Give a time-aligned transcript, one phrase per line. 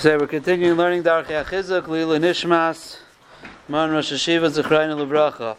[0.00, 2.98] So we're continuing learning Darchei HaChizuk, Lila Nishmas,
[3.66, 5.56] Man Rosh Hashiva, Zechrein Lebracha.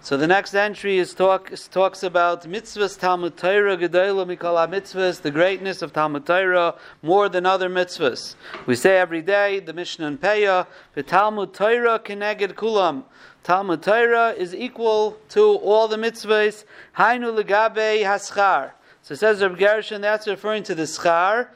[0.00, 5.30] So the next entry is talk talks about mitzvahs Talmud Torah Gedolah Mikol mitzvahs, the
[5.30, 8.34] greatness of Talmud Torah more than other mitzvahs.
[8.66, 13.04] We say every day the Mishnah and Peah, the Talmud Torah keneged kulam.
[13.44, 16.64] Talmud Torah is equal to all the mitzvahs.
[16.96, 18.72] Hainu legabe haschar.
[19.02, 21.48] So it says Reb Gershon, that's referring to the schar.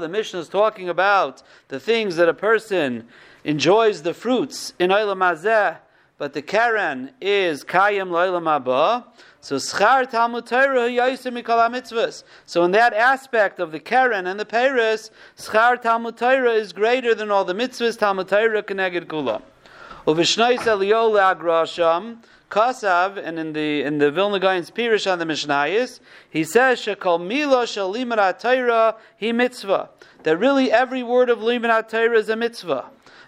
[0.00, 3.08] The Mishnah is talking about the things that a person
[3.44, 5.76] enjoys the fruits in Olam Azeh,
[6.16, 9.04] but the Karen is Kayem Loylam Abba.
[9.40, 12.24] So schar Talmud Torah Yaisim Mikol mitzvahs.
[12.46, 17.14] So in that aspect of the Karen and the Paris, schar Talmud Torah is greater
[17.14, 17.98] than all the mitzvahs.
[17.98, 19.42] Talmud Torah Keneged Kula.
[20.06, 22.18] Uvishnois Eliyol Agrasham
[22.50, 27.26] Kasav, and in the in the Vilna Gaon's Pirish on the Mishnayis, he says Shekol
[27.26, 29.88] Milo Shalimar Torah he mitzvah.
[30.24, 32.84] That really every word of Limar Torah is a mitzvah.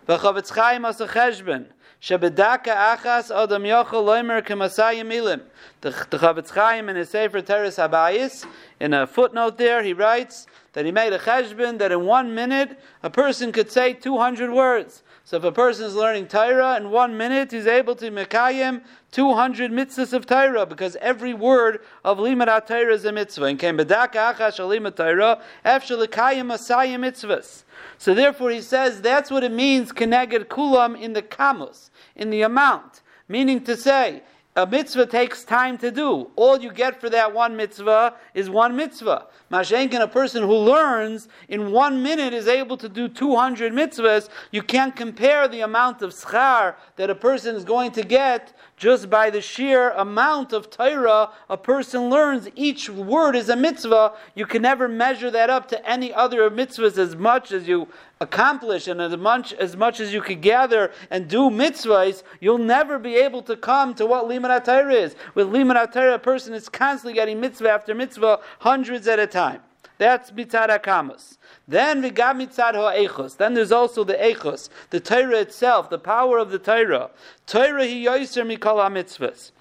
[0.06, 1.68] V'chavetz Chaim as a cheshbon.
[2.02, 5.40] Shebedaka achas adam yochel loimer kemasayim milim.
[5.86, 8.44] The Chofetz Chaim in his Sefer Toras Habayis,
[8.80, 12.80] in a footnote there, he writes that he made a cheshbon that in one minute
[13.04, 15.04] a person could say 200 words.
[15.22, 19.70] So if a person is learning Torah in one minute, he's able to mekayim 200
[19.70, 23.44] mitzvahs of Torah because every word of limud Torah is a mitzvah.
[23.44, 27.62] And came bedaka achash limud Torah after lekayim asayim mitzvahs.
[27.96, 32.42] So therefore, he says that's what it means keneged kulam in the kamus in the
[32.42, 34.24] amount, meaning to say
[34.56, 36.30] a mitzvah takes time to do.
[36.34, 39.26] All you get for that one mitzvah is one mitzvah.
[39.52, 44.30] Mashenkin, a person who learns in one minute is able to do 200 mitzvahs.
[44.50, 49.10] You can't compare the amount of schar that a person is going to get just
[49.10, 52.48] by the sheer amount of Torah a person learns.
[52.56, 54.14] Each word is a mitzvah.
[54.34, 57.88] You can never measure that up to any other mitzvahs as much as you
[58.20, 62.98] accomplish and as much as much as you could gather and do mitzvahs, you'll never
[62.98, 65.14] be able to come to what limud Torah is.
[65.34, 69.60] With limud Torah, a person is constantly getting mitzvah after mitzvah, hundreds at a time.
[69.98, 71.38] That's mitzad akamas.
[71.66, 73.36] Then we got mitzad ha'echos.
[73.36, 77.10] Then there's also the echos, the Torah itself, the power of the Torah.
[77.46, 79.52] Torah hi yoiser mikol mitzvahs.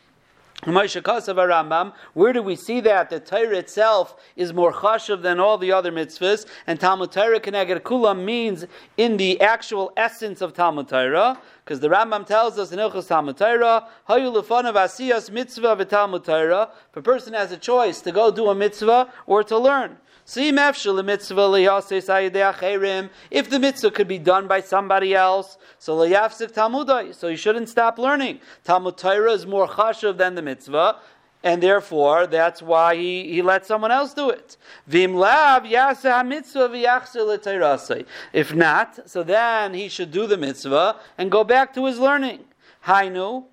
[0.65, 3.09] Where do we see that?
[3.09, 7.81] The Torah itself is more chashav than all the other mitzvahs, and Talmud Torah Keneged
[7.81, 8.65] Kulam means
[8.97, 13.37] in the actual essence of Talmud Torah, because the Rambam tells us in Ilchus Talmud
[13.37, 16.71] Torah, Hayu lefanav asiyas mitzvah v'Talmud Torah.
[16.89, 20.43] If a person has a choice to go do a mitzvah or to learn, if
[23.49, 25.99] the mitzvah could be done by somebody else, so
[27.11, 28.39] so you shouldn't stop learning.
[28.63, 30.54] Talmud Torah is more chashuv than the mitzvah,
[31.45, 34.57] and therefore that's why he, he let someone else do it.
[38.33, 42.45] If not, so then he should do the mitzvah and go back to his learning.
[42.87, 43.45] Hainu,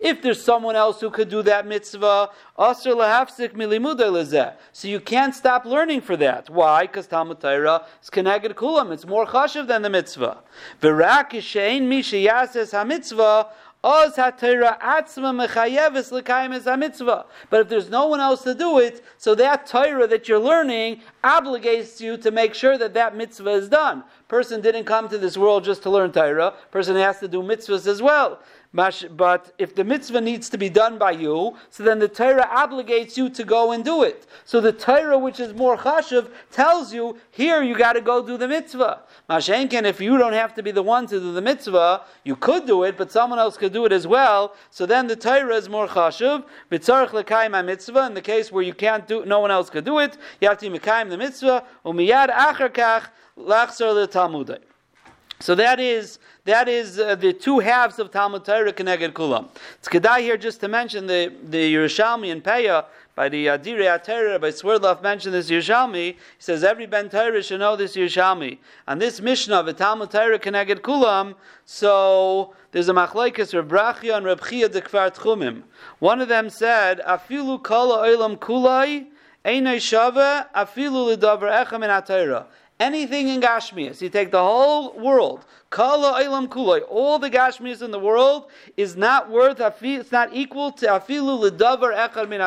[0.00, 2.30] if there's someone else who could do that mitzvah,
[4.72, 6.50] so you can't stop learning for that.
[6.50, 6.82] Why?
[6.82, 8.92] Because Talmud Torah is keneged kulam.
[8.92, 10.42] It's more chashiv than the mitzvah.
[13.80, 14.16] But
[17.52, 22.00] if there's no one else to do it, so that Torah that you're learning obligates
[22.00, 24.02] you to make sure that that mitzvah is done.
[24.28, 26.52] Person didn't come to this world just to learn Torah.
[26.70, 28.40] Person has to do mitzvahs as well.
[28.74, 33.16] But if the mitzvah needs to be done by you, so then the Torah obligates
[33.16, 34.26] you to go and do it.
[34.44, 38.36] So the Torah, which is more chashiv, tells you, here you got to go do
[38.36, 39.00] the mitzvah.
[39.30, 42.66] Mashenken, if you don't have to be the one to do the mitzvah, you could
[42.66, 44.54] do it, but someone else could do it as well.
[44.70, 46.44] So then the Torah is more chashiv.
[46.70, 48.04] B'tzarech l'kaim mitzvah.
[48.04, 50.58] In the case where you can't do, no one else could do it, you have
[50.58, 51.64] to mekayim the mitzvah.
[51.86, 53.04] Umiyad acher kach
[53.38, 54.58] lachzor l'talmudai.
[55.40, 59.48] So that is that is uh, the two halves of Talmud Torah Keneged Kulam.
[59.78, 64.40] It's Kedai here just to mention the, the Yerushalmi and Peah by the Adire Atera,
[64.40, 66.06] by Swerdloff mentioned this Yerushalmi.
[66.06, 68.56] He says every Ben Torah should know this Yerushalmi.
[68.86, 71.34] And this Mishnah of the Talmud Torah Keneged Kulam,
[71.66, 75.64] so there's a machlekes Reb Brachia and Reb Chia de Kfar Tchumim.
[75.98, 79.06] One of them said, Afilu kala olam kulai,
[79.44, 81.90] einay shava, afilu lidavar echem in
[82.80, 87.90] Anything in Gashmias, you take the whole world, Kala Eilam Kuloi, all the Gashmias in
[87.90, 88.46] the world
[88.76, 92.40] is not worth, it's not equal to Afilu Lidavar Echad Min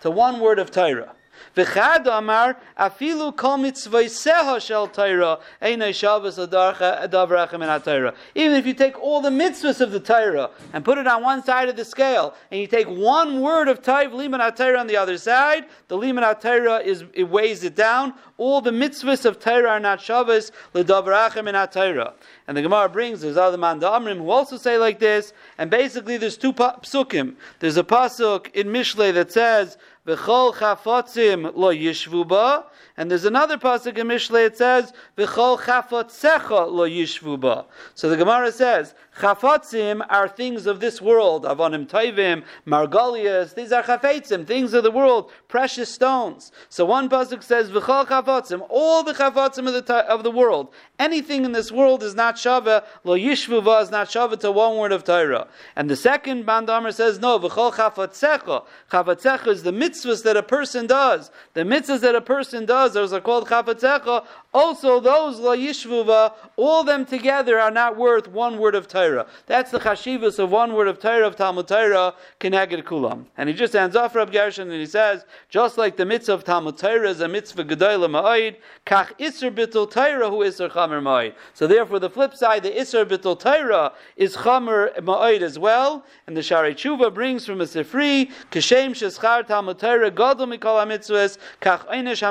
[0.00, 1.14] to one word of Torah.
[1.56, 8.14] V'chad amar afilu kol mitzvayseha shel Torah einay Shabbos adavrachem in Torah.
[8.34, 11.42] Even if you take all the mitzvahs of the Torah and put it on one
[11.42, 14.96] side of the scale, and you take one word of Taiv liman Torah on the
[14.96, 18.14] other side, the liman Torah is it weighs it down.
[18.36, 22.14] All the mitzvahs of Torah are not Shabbos ledavrachem in Torah.
[22.46, 25.32] And the Gemara brings there's other man Amrim who also say like this.
[25.58, 27.36] And basically, there's two psukim.
[27.60, 29.76] There's a pasuk in Mishle that says
[30.08, 32.64] V'chol chafotzim lo yishvu ba.
[32.98, 37.64] And there's another pasuk in Mishle it says V'chol chafotzecha lo yishvu ba.
[37.94, 41.44] So the Gemara says Chafatzim are things of this world.
[41.44, 46.52] Avonim Taivim, Margolias, these are chafetzim, things of the world, precious stones.
[46.68, 50.72] So one pasuk says, V'chol chafatzim, all the chafatzim of the, of the world.
[51.00, 54.92] Anything in this world is not shava, lo yishvuva is not shava to one word
[54.92, 55.48] of Torah.
[55.74, 58.64] And the second Bandamer says, no, V'chol chafatzecha.
[58.90, 61.32] Chafatzecha is the mitzvahs that a person does.
[61.54, 64.24] The mitzvahs that a person does, those are called chafatzecha.
[64.52, 69.26] Also, those lo yishvuva, all them together are not worth one word of Torah.
[69.46, 73.26] That's the chashivas of one word of Torah of Talmud Torah keneged kulam.
[73.36, 76.44] And he just ends off Rab Gershon and he says, just like the mitzvah of
[76.44, 78.56] Talmud Torah is a mitzvah gedoyla ma'id,
[78.86, 81.34] kach isser bittul Torah hu isser chamer ma'id.
[81.54, 86.04] So therefore, the flip side, the isser bittul Torah is chamer ma'id as well.
[86.26, 91.38] And the Shari Tshuva brings from a Sifri, Kishem sheschar Talmud Torah gadol mikol ha-mitzvahs,
[91.60, 92.22] kach einish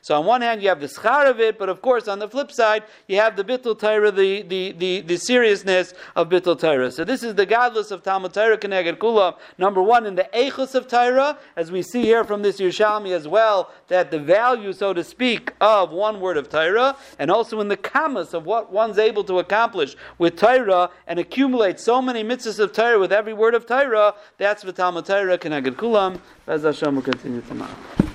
[0.00, 2.28] So on one hand, you have the schar of it, but of course, on the
[2.28, 6.90] flip side, you have the bittul Torah, the, the the, the, seriousness of Bittul Torah.
[6.90, 9.36] So this is the godless of Talmud Torah Keneged Kula.
[9.58, 13.26] Number one, in the Eichus of Torah, as we see here from this Yerushalmi as
[13.26, 17.68] well, that the value, so to speak, of one word of Torah, and also in
[17.68, 22.58] the kamas of what one's able to accomplish with Torah and accumulate so many mitzvahs
[22.58, 26.20] of Torah with every word of Torah, that's the Talmud Torah Keneged Kulam.
[26.46, 28.11] As Hashem will continue tomorrow.